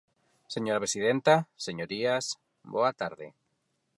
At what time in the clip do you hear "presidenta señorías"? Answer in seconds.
0.83-2.25